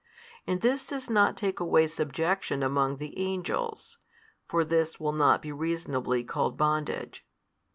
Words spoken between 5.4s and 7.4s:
be reasonably called bondage).